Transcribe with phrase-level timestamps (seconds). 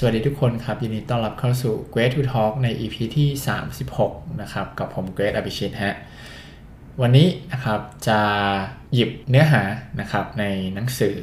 [0.00, 3.28] สวัสดีทุกคนครับ ยินดีต้อนรับเข้าสู่ Great to Talk ใน EP ที่
[3.84, 5.94] 36 นะครับ กับผม Great อภิชิตฮะ
[7.00, 8.20] วันนี้นะครับจะ
[8.94, 9.62] หยิบเนื้อหา
[10.00, 11.16] นะครับในหนังสือ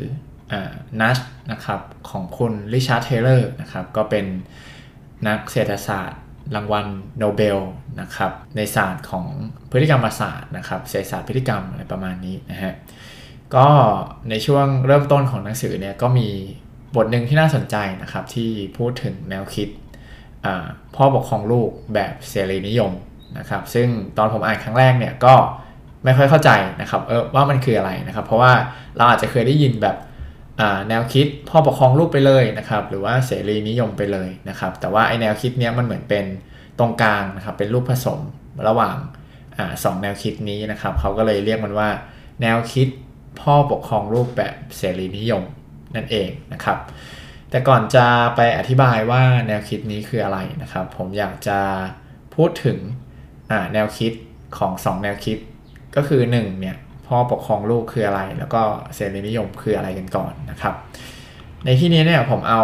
[1.02, 1.18] นัช
[1.52, 4.26] นะครับของคุณริชาร์ดเทเลอร์นะครับก็เป็น
[5.28, 6.22] นักเศรษฐศาสตร์
[6.56, 6.86] รางวัล
[7.20, 7.60] โนเบล
[8.02, 9.26] นะครับในศาสตร์ของ
[9.72, 12.74] พฤติกรรมศาสตร์นะครับเศรษฐศาสตร์พฤติกรรมอะไรประมาณนี้นะฮะ
[13.56, 13.68] ก็
[14.30, 16.30] ในช่วงเริ่มต้นของหนังสือเนี่ยก็มี
[16.96, 19.70] บทหนึ่งที่น่าสนใจนะครับที่พูดถึงแนวคิด
[20.96, 22.92] พ่อปกครองลูกแบบเสรีนิยม
[23.38, 25.34] นะครับ ซึ่งตอนผมอ่านครั้งแรกเนี่ยก็
[26.04, 28.54] ไม่ค่อยเข้าใจนะครับเออว่ามันคืออะไรนะครับ เพราะว่า
[28.98, 29.96] เราอาจจะเคยได้ยินแบบ
[30.90, 36.26] แนวคิดพ่อปกครองลูกไปเลยนะครับ หรือว่าเสรีนิยมไปเลยนะครับ แต่ว่าไอแนวคิดเนี้ยมันเหมือนเป็น
[36.80, 38.20] ตรงกลางนะครับเป็นรูปผสม
[38.68, 38.96] ระหว่าง
[39.58, 41.90] อสองแนวคิดนี้นะครับเขาก็เลยเรียกมันว่า
[42.42, 42.88] แนวคิด
[43.42, 45.44] พ่อปกครองลูกแบบเสรีนิยม
[45.96, 46.78] นั่นเองนะครับ
[47.50, 51.60] แต่ก่อนจะไปอธิบายว่าแนวคิดนี้คืออะไรนะครับ ผมอยากจะ
[52.36, 52.78] พูดถึง
[53.74, 54.14] แนวคิด
[54.58, 55.38] ของ 2 แนวคิด
[55.96, 56.78] ก็คือ1เนี่ย
[57.08, 58.62] พ่อปกครองลูกคืออะไร แล้วก็
[58.96, 60.76] เสรีนิยมคืออะไรกันก่อนนะครับ
[61.66, 62.64] ในที่นี้เนี่ยผมเอา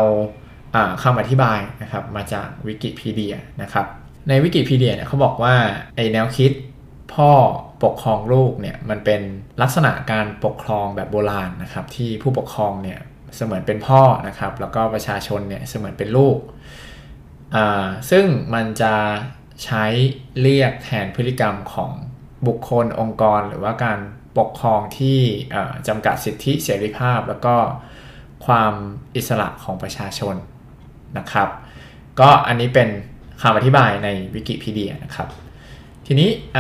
[1.04, 3.86] คำอธิบายนะครับมาจากวิกิพีเดียนะครับ
[4.30, 5.56] ในวิกิพีเดียเนี่ยเขาบอกว่า
[5.96, 6.52] ไอแนวคิด
[7.14, 7.32] พ่อ
[7.84, 9.22] ปกครองลูกเนี่ยมันเป็น
[9.62, 13.00] ลักษณะการปกครองแบบโบราณนะครับที่ผู้ปกครองเนี่ย
[13.36, 16.38] เสมือนเป็นพ่อนะครับ แล้วก็ประชาชนเนี่ยเสมือนเป็นลูก
[18.12, 18.96] ซึ่งมันจะ
[19.64, 19.86] ใช้
[20.42, 21.92] เรียกแทนพฤติกรรมของ
[22.48, 24.00] บุคคลองค์กร หรือว่าการ
[24.38, 25.20] ปกครองที่
[25.88, 27.56] จำกัดสิทธิเสรีภาพ แล้วก็
[28.46, 28.74] ความ
[29.16, 30.36] อิสระของประชาชน
[31.18, 31.50] นะครับ
[32.20, 32.90] ก็อันนี้เป็น
[33.42, 35.28] คำอธิบายในวิกิพีเดียนะครับ
[36.08, 36.60] ทีนี้อ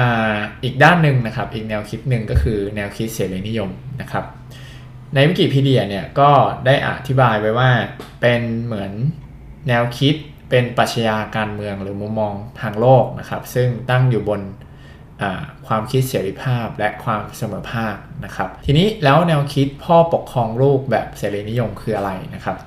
[0.64, 3.70] อีกด้านหนึ่งนะครับ อีกแนวคิดหนึ่งก็คือแนวคิดเสรีนิยม
[4.02, 4.26] นะครับ
[5.16, 6.32] ในวิกิพีเดียเนี่ยก็
[6.66, 7.72] ได้อธิบายไว้ว่า
[8.22, 8.92] เป็นเหมือน
[9.68, 10.16] แนวคิด
[10.50, 14.42] เป็นปรัชญาการเมืองหรือมุมมองทางโลกนะครับ ซึ่งตั้งอยู่บน
[15.68, 22.58] ความคิดเสรีภาพและความเสมอภาคนะครับ ทีนี้แล้วแนวคิดพ่อปกครองลูกแบบเสรีนิยมคืออะไรนะครับ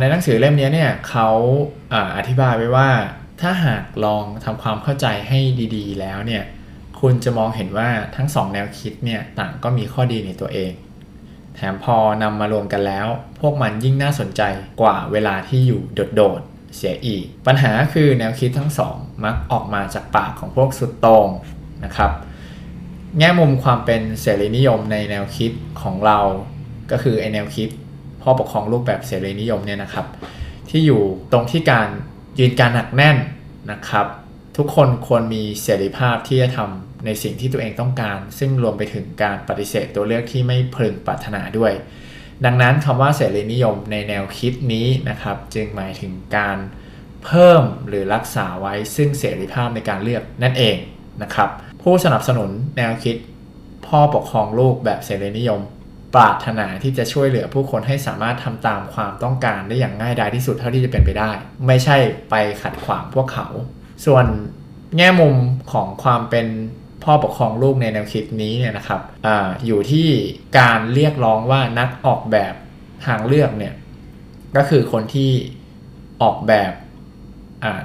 [0.00, 1.28] ในหนังสือเล่มนี้เนี่ยเขา
[2.16, 2.90] อธิบายไว้ว่า
[3.40, 5.38] ถ้าหากลองทำความเข้าใจให้
[5.76, 6.44] ดีๆ แล้วเนี่ย
[7.00, 10.72] คุณจะมองเห็นว่าทั้งสองแนวคิดเนี่ยต่างก็มีข้อดีในตัวเอง
[11.56, 13.06] แถมพอนำมารวมกันแล้ว
[13.40, 14.42] พวกมันยิ่งน่าสนใจ
[14.80, 15.80] กว่าเวลาที่อยู่
[16.16, 21.28] โดดๆเสียอีก ปัญหาคือแนวคิดทั้งสองมักออกมาจากปากของพวกสุดโต่ง
[21.84, 22.10] นะครับ
[23.18, 25.52] แง่มุมความเป็นเสรีนิยมในแนวคิด
[25.82, 26.18] ของเรา
[26.90, 27.68] ก็คือไอแนวคิด
[28.22, 30.06] พ่อปกครองรูปแบบเสรีนิยมเนี่ยนะครับ
[30.70, 31.02] ที่อยู่
[31.32, 31.88] ตรงที่การ
[32.38, 33.16] ยืนการหนักแน่น
[33.70, 34.06] นะครับ
[34.56, 41.72] ทุกคนควรมีเสรีภาพที่จะทำ ในสิ่งที่ตัวเองต้องการ ซึ่งรวมไปถึงการปฏิเสธตัวเลือกที่ไม่พึงปรารถนาด้วย
[42.44, 46.58] ดังนั้นคำว่าเสรีนิยมในแนวคิดนี้นะครับ จึงหมายถึงการ
[47.24, 50.76] เพิ่มหรือรักษาไว้ซึ่งเสรีภาพในการเลือกนั่นเอง
[51.22, 51.48] นะครับ
[51.82, 53.16] ผู้สนับสนุนแนวคิด
[53.86, 55.60] พ่อปกครองลูกแบบเสรีนิยม
[56.14, 61.30] ปรารถนาที่จะช่วยเหลือผู้คนให้สามารถทำตามความต้องการได้อย่างง่ายดายที่สุดเท่าที่จะเป็นไปได้
[61.66, 61.96] ไม่ใช่
[62.30, 63.46] ไปขัดขวางพวกเขา
[64.06, 64.26] ส่วน
[64.96, 65.36] แง่มุม
[65.72, 66.46] ของความเป็น
[67.04, 69.28] พ่อปกครองลูกในแนวคิดนี้เนี่ยนะครับอ
[69.66, 70.08] อยู่ที่
[70.58, 72.54] การเรียกร้องว่านักออกแบบ
[73.06, 73.74] ทางเลือกเนี่ย
[74.56, 75.30] ก็คือคนที่
[76.22, 76.72] ออกแบบ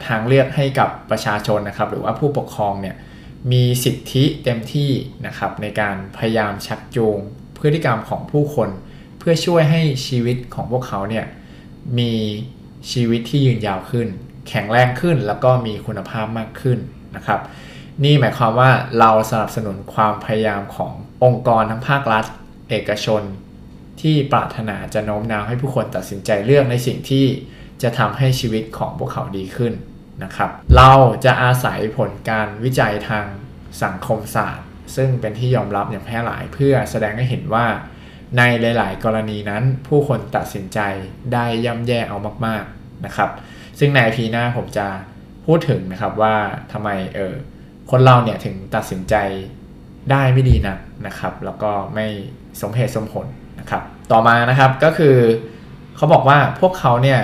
[0.08, 2.96] ทางเลือกให้กับประชาชนนะครับ หรือว่าผู้ปกครองเนี่ย
[3.52, 4.92] มีสิทธิเต็มที่
[5.28, 7.18] นะครับในการพยายามชักจูง
[7.58, 8.70] พฤติกรรมของผู้คน
[9.20, 11.26] เพื่อช่วยให้ชีวิตของพวกเขาเนี่ย
[12.00, 12.14] มี
[12.92, 14.08] ชีวิตที่ยืนยาวขึ้น
[14.48, 16.80] แข็งแรงขึ้นแล้วก็มีคุณภาพมากขึ้น
[17.16, 17.40] นะครับ
[18.04, 20.94] นี่หมายความว่าเราสนับสนุนความพยายามของ
[21.24, 22.26] องค์กรทั้งภาครัฐ
[22.70, 23.24] เอกชน
[24.02, 27.26] ที่ปรารถนาจะโน้มน้าวให้ผู้คนตัดสินใจเลือกในสิ่งที่
[27.82, 29.74] จะทำให้ชีวิตของพวกเขาดีขึ้น
[30.24, 30.92] นะครับ เรา
[31.26, 33.26] จะอาศัยผลการวิจัยทาง
[33.84, 37.66] สังคมศาสตร์ ซึ่งเป็นที่ยอมรับอย่างแพร่หลายเพื่อแสดงให้เห็นว่า
[38.38, 38.42] ใน
[38.78, 40.80] หลาย ๆ กรณีนั้น ผู้คนตัดสินใจ
[41.34, 43.30] ได้ย่ำแย่เอามาก ๆนะครับ
[43.80, 44.88] ซึ่งในพีหน้าผมจะ
[45.46, 46.36] พูดถึงนะครับว่า
[46.72, 47.36] ทำไมเออ
[47.92, 49.16] คนเราเนี่ยถึงตัดสินใจ
[50.12, 52.06] ได้ไม่ดีนะนะครับ แล้วก็ไม่
[52.62, 53.26] สมเหตุสมผล
[53.60, 55.16] นะครับ ต่อมานะครับก็คือ
[55.96, 57.20] เขาบอกว่าพวกเขาเนี่ย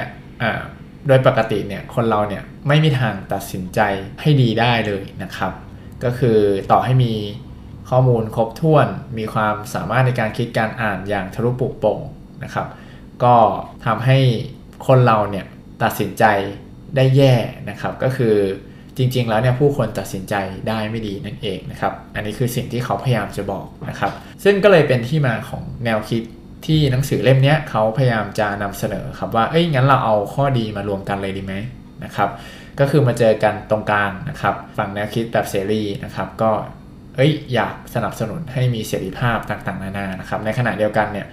[1.08, 3.80] โดยปกติเนี่ยคนเราเนี่ยไม่มีทางตัดสินใจ
[4.22, 5.52] ให้ดีได้เลยนะครับ
[6.04, 6.38] ก็คือ
[6.72, 7.14] ต่อให้มี
[7.90, 8.88] ข้อมูลครบถ้วน
[9.18, 12.00] มีความสามารถในการคิดการอ่านอย่างทะลุปุกโป่ง
[12.44, 12.68] นะครับ
[13.24, 13.36] ก็
[13.86, 14.20] ทำให้
[14.88, 15.46] คนเราเนี่ย
[15.84, 16.24] ตัดสินใจ
[16.96, 17.34] ได้แย่
[17.70, 18.36] นะครับ ก็คือ
[18.98, 20.36] จริง ๆ แล้วเนี่ยผู้คนตัดสินใจ
[20.68, 24.12] ได้ไม่ดีนั่นเองนะครับ อันนี้คือสิ่งที่เขาพยายามจะบอกนะครับ
[24.44, 26.24] ซึ่งก็เลยเป็นที่มาของแนวคิด
[26.66, 31.54] ที่หนังสือเล่มนี้เขาพยายามจะนำเสนอครับว่า เอ้ยงั้นเราเอาข้อดีมารวมกันเลยดีไหม
[32.04, 32.30] นะครับ
[32.80, 36.52] ก็คือมาเจอกันตรงกลางนะครับ ฝั่งแนวคิดแบบเสรีนะครับ ก็
[37.16, 41.28] เอ้ยอยากสนับสนุนให้มีเสรีภาพต่างๆ นานานะครับ ในขณะเดียวกันเนี่ย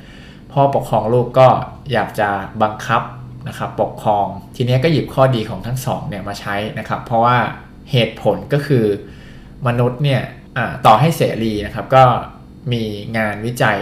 [0.52, 1.48] พ่อปกครองลูกก็
[1.92, 2.28] อยากจะ
[2.62, 3.02] บังคับ
[3.48, 4.26] นะครับปกครอง
[4.56, 7.38] ทีนี้ก็หยิบข้อดีของทั้งสองเนี่ยมาใช้นะครับ เพราะว่า
[7.90, 8.84] เหตุผลก็คือ
[9.66, 10.22] มนุษย์เนี่ย
[10.86, 12.04] ต่อให้เสรีนะครับ ก็
[12.72, 12.82] มี
[13.18, 13.78] งานวิจัย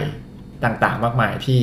[0.63, 1.61] ต่างๆ มากมายที่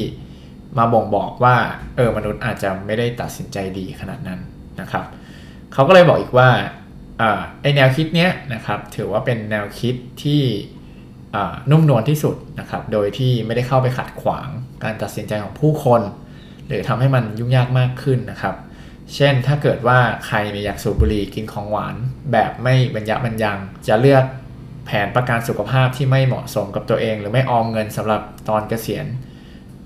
[0.79, 1.57] มาบ่งบอกว่า
[1.97, 4.41] เออมนุษย์อาจจะไม่ได้ตัดสินใจดีขนาดนั้น
[4.81, 5.05] นะครับ
[5.73, 6.51] เขาก็เลยบอกอีกว่า
[7.61, 10.43] ไอแนวคิดเนี้ยนะครับถือว่าเป็นแนวคิดที่
[11.71, 14.49] นุ่มนวลที่สุดนะครับ โดยที่ไม่ได้เข้าไปขัดขวาง
[14.85, 16.03] การตัดสินใจของผู้คน
[16.69, 18.57] หรือทำให้มันยุ่งยากมากขึ้นนะครับ
[19.15, 21.95] เช่นถ้าเกิดว่าใครอยากสูบบุหรี่กินของหวาน
[22.33, 23.59] แบบไม่บรรยะบรรยัง
[23.89, 24.25] จะเลือก
[24.87, 29.07] แผนประกันสุขภาพที่ไม่เหมาะสมกับตัวเอง หรือไม่ออมเงินสำหรับตอนเกษียณ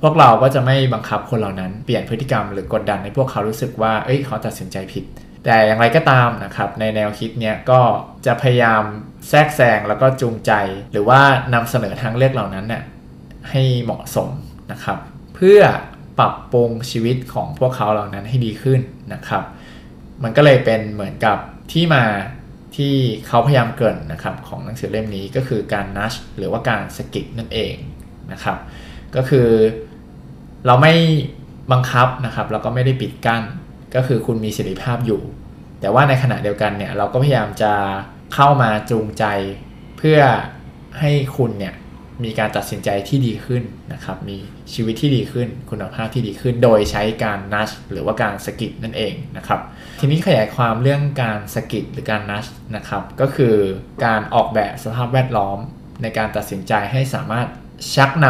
[0.02, 5.04] พวกเราก็จะไม่บังคับคนเหล่านั้นเปลี่ยนพฤติกรรมหรือกดดันให้พวกเขารู้สึกว่าเอ้ยเขาตัดสินใจผิด
[5.44, 7.80] แต่อย่างไรก็ตามนะครับ ในแนวคิดเนี้ยก็
[8.26, 8.82] จะพยายาม
[9.28, 10.52] แทรกแซงแล้วก็จูงใจ
[10.92, 11.20] หรือว่า
[11.54, 12.82] นำเสนอทางเลือกเหล่านั้นเนี่ย
[13.50, 14.30] ให้เหมาะสม
[14.72, 14.98] นะครับ
[15.34, 15.60] เพื่อ
[16.18, 18.80] ปรับปรุงชีวิตของพวกเขาเหล่านั้นให้ดีขึ้น
[19.14, 19.42] นะครับ
[20.22, 21.38] มันก็เลยเป็นเหมือนกับ
[21.72, 22.04] ที่มา
[22.76, 22.94] ที่
[23.26, 27.74] เขาพยายามเกินนะครับของหนังสือเล่มนี้ก็คือการนัชหรือว่าการสกิดนั่นเอง
[28.32, 28.58] นะครับ
[29.16, 29.48] ก็คือ
[30.66, 30.92] เราไม่
[31.72, 33.42] บังคับนะครับเราก็ไม่ได้ปิดกั้น
[33.94, 35.20] ก็คือคุณมีเสรีภาพอยู่
[35.80, 37.72] แต่ว่าในขณะเดียวกันเนี่ยเราก็พยายามจะ
[38.34, 39.24] เข้ามาจูงใจ
[39.98, 40.20] เพื่อ
[41.00, 41.74] ให้คุณเนี่ย
[42.24, 43.62] มีการตัดสินใจที่ดีขึ้น
[43.92, 44.36] นะครับ มี
[44.74, 49.60] ชีวิตที่ดีขึ้น คุณภาพที่ดีขึ้น โดยใช้การนัชหรือว่าการสกิดนั่นเองนะครับ
[50.00, 52.46] ทีนี้ขยายความเรื่องการสกิดหรือการนัช
[52.76, 53.54] นะครับ ก็คือ
[54.04, 55.58] การออกแบบสภาพแวดล้อม
[56.02, 57.48] ในการตัดสินใจให้สามารถ
[57.94, 58.26] ชักน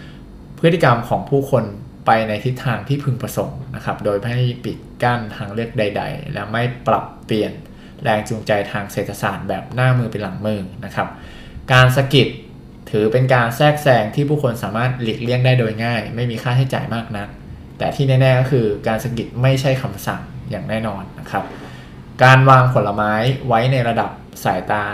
[0.00, 1.64] ำพฤติกรรมของผู้คน
[2.06, 4.34] ไปในทิศทางที่พึงประสงค์นะครับ โดยไม่
[4.64, 7.52] ปิดกั้นทางเลือกใด ๆ และไม่ปรับเปลี่ยน
[8.02, 11.08] แรงจูงใจทางเศรษฐศาสตร์แบบหน้ามือเป็นหลังมือนะครับ
[11.72, 12.28] การสกิด
[12.90, 17.28] ถือเป็นการแทรกแซงที่ผู้คนสามารถหลีกเลี่ยงได้โดยง่าย ไม่มีค่าใช้จ่ายมากนัก
[17.78, 21.44] แต่ที่แน่ๆก็คือการสกิดไม่ใช่คำสั่งอย่างแน่นอนนะครับ
[22.22, 23.12] การวางผลไม้
[23.48, 24.10] ไว้ในระดับ
[24.44, 24.84] สายตา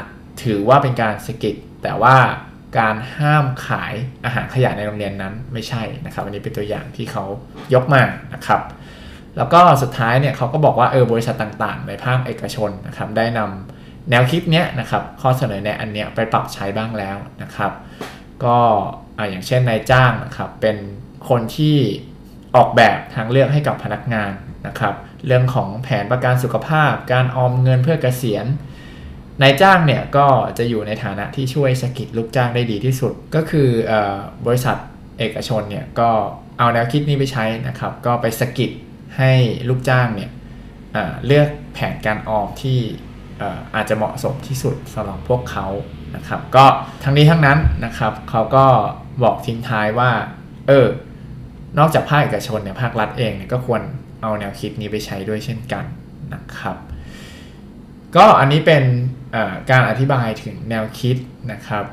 [0.42, 2.16] ถือว่าเป็นการสกิดแต่ว่า
[2.78, 3.94] การห้ามขาย
[4.24, 7.24] อาหารขยะในโรงเรียนนั้นไม่ใช่นะครับอันนี้เป็นตัวอย่างที่เขา
[7.74, 8.02] ยกมา
[8.34, 8.60] นะครับ
[9.36, 13.73] แล้วก็สุดท้ายเนี่ยเขาก็บอกว่าเออบริษัทต่างๆ ในภาคเอกชนนะครับได้นำ
[14.10, 17.72] แนวคิดเนี้ยนะครับข้อเสนอแนะอันเนี้ยไปปรับใช้บ้างแล้วนะครับ
[18.44, 18.58] ก็
[19.30, 20.76] อย่างเช่นนายจ้างนะครับเป็น
[21.28, 21.76] คนที่
[22.56, 24.32] ออกแบบทางเลือกให้กับพนักงาน
[24.66, 24.94] นะครับ
[25.26, 28.46] เรื่องของแผนประกันสุขภาพ การออมเงินเพื่อเกษียณ
[29.42, 30.26] นายจ้างเนี่ยก็
[30.58, 33.68] จะอยู่ในฐานะที่ช่วยสกิดลูกจ้างได้ดีที่สุด ก็คือ
[34.46, 34.76] บริษัท
[35.18, 36.10] เอกชนเนี่ยก็
[36.58, 38.70] เอาแนวคิดนี้ไปใช้นะครับ ก็ไปสกิด
[39.18, 39.32] ให้
[39.68, 40.30] ลูกจ้างเนี่ย
[41.26, 42.80] เลือกแผนการออมที่
[43.74, 45.66] อาจจะเหมาะสมที่สุดสำหรับพวกเขา
[46.16, 46.64] นะครับ ก็
[47.04, 48.64] ทั้งนี้ทั้งนั้นนะครับเขาก็
[49.22, 50.10] บอกทิ้งท้ายว่า
[50.68, 50.86] เออ
[51.78, 53.82] นอกจากภาคเอกชนเนี่ยภาครัฐเองเนี่ยก็ควร
[54.22, 55.84] เอาแนวคิดนี้ไปใช้ด้วยเช่นกัน
[56.34, 56.76] นะครับ
[58.16, 58.84] ก็อันนี้เป็น
[59.70, 61.16] การอธิบายถึงแนวคิด
[61.52, 61.84] นะครับ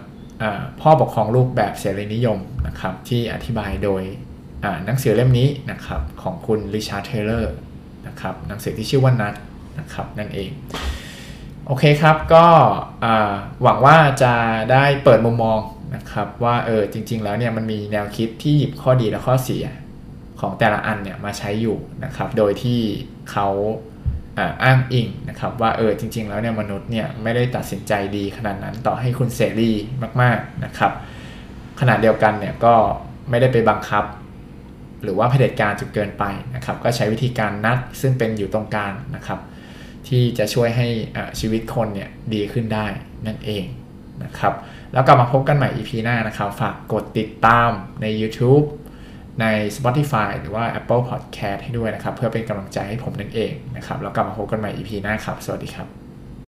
[0.81, 4.03] พ่อปกครองลูกแบบเสรีนิยมนะครับที่อธิบายโดย
[4.85, 7.53] หนังสือเล่มนี้นะครับของคุณริชาร์ดเทเลอร์
[8.07, 9.33] นะครับหนังสือที่ชื่อว่า Nudge
[9.79, 10.49] นะครับนั่นเอง
[11.71, 12.45] โอเคครับก็
[13.63, 14.33] หวังว่าจะ
[14.71, 15.59] ได้เปิดมุมมอง
[15.95, 19.65] นะครับว่าเออจริง ๆ แล้วเนี่ยมันมีแนวคิดที่หยิบข้อดีและข้อเสีย
[20.39, 22.81] ของแต่ละอันเนี่ยมาใช้อยู่นะครับโดยที่
[23.31, 23.47] เขา
[24.63, 29.71] อ้างอิงนะครับว่าเออจริง ๆ แล้วเนี่ยมนุษย์เนี่ยไม่ได้ตัดสินใจดีขนาดนั้นต่อให้คุณเสรี
[30.21, 30.91] มากๆนะครับ
[31.79, 32.75] ขณะเดียวกันเนี่ยก็
[33.29, 34.03] ไม่ได้ไปบังคับ
[35.03, 36.23] หรือว่าเผด็จการจนเกินไป
[36.55, 39.39] นะครับก็ใช้วิธีการนัดซึ่งเป็นอยู่ตรงกลางนะครับ
[40.07, 40.87] ที่จะช่วยให้
[41.39, 42.87] ชีวิตคนเนี่ยดีขึ้นได้
[43.27, 43.65] นั่นเอง
[44.23, 44.53] นะครับ
[44.93, 47.69] แล้วกลับมาพบกันใหม่ EP หน้านะครับ ฝากกดติดตาม
[48.01, 48.65] ใน YouTube
[49.41, 49.45] ใน
[49.77, 56.00] Spotify หรือว่า Apple Podcast ให้ด้วยนะครับ เพื่อเป็นกำลังใจให้ผมนั่นเองนะครับ แล้วกลับมาพบกันใหม่ EP หน้าครับ สวัสดีครับ